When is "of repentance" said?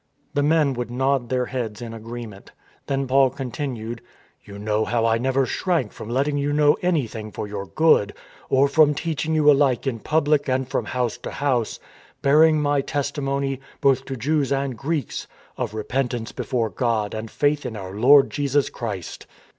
15.55-16.31